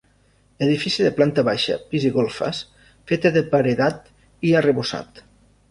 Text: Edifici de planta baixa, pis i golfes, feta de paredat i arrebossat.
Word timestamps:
Edifici 0.67 1.05
de 1.07 1.11
planta 1.19 1.43
baixa, 1.49 1.77
pis 1.91 2.09
i 2.09 2.13
golfes, 2.17 2.63
feta 3.13 3.35
de 3.39 3.47
paredat 3.55 4.13
i 4.51 4.57
arrebossat. 4.63 5.29